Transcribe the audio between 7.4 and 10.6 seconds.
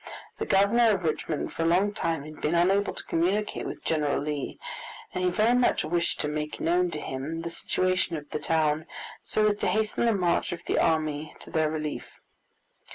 the situation of the town, so as to hasten the march